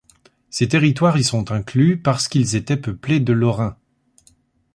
[0.49, 3.77] Ces territoires y sont inclus parce qu'ils étaient peuplés de Lorrains.